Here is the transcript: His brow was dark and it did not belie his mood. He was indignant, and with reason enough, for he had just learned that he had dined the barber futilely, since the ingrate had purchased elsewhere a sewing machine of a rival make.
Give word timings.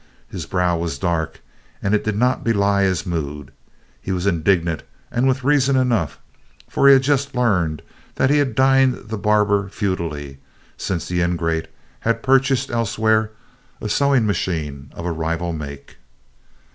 His 0.27 0.47
brow 0.47 0.75
was 0.77 0.97
dark 0.97 1.41
and 1.79 1.93
it 1.93 2.03
did 2.03 2.17
not 2.17 2.43
belie 2.43 2.81
his 2.81 3.05
mood. 3.05 3.51
He 4.01 4.11
was 4.11 4.25
indignant, 4.25 4.81
and 5.11 5.27
with 5.27 5.43
reason 5.43 5.75
enough, 5.75 6.17
for 6.67 6.87
he 6.87 6.93
had 6.93 7.03
just 7.03 7.35
learned 7.35 7.83
that 8.15 8.31
he 8.31 8.39
had 8.39 8.55
dined 8.55 8.95
the 9.09 9.17
barber 9.19 9.69
futilely, 9.69 10.39
since 10.75 11.07
the 11.07 11.21
ingrate 11.21 11.67
had 11.99 12.23
purchased 12.23 12.71
elsewhere 12.71 13.29
a 13.79 13.87
sewing 13.87 14.25
machine 14.25 14.91
of 14.95 15.05
a 15.05 15.11
rival 15.11 15.53
make. 15.53 15.97